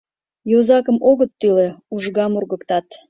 [0.51, 2.87] Йозакым огыт тӱлӧ— ужгам ургыктат.